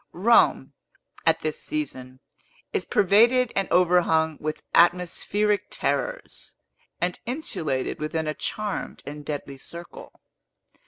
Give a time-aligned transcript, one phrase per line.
[0.13, 0.73] Rome,
[1.27, 2.21] at this season,
[2.73, 6.55] is pervaded and overhung with atmospheric terrors,
[6.99, 10.19] and insulated within a charmed and deadly circle.